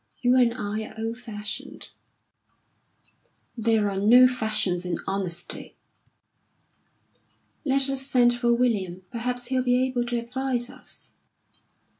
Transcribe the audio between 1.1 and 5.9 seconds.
fashioned." "There are no fashions in honesty."